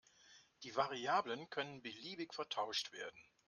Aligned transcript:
Die 0.63 0.75
Variablen 0.75 1.47
können 1.51 1.83
beliebig 1.83 2.33
vertauscht 2.33 2.91
werden. 2.91 3.21